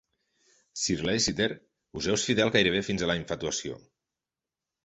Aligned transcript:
Sir 0.83 0.95
Leicester 1.09 1.47
us 2.01 2.09
és 2.15 2.25
fidel 2.31 2.53
gairebé 2.57 2.81
fins 2.89 3.05
a 3.05 3.11
la 3.13 3.17
infatuació. 3.23 3.79